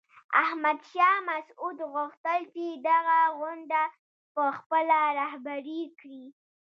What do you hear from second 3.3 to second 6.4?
غونډه په خپله رهبري کړي.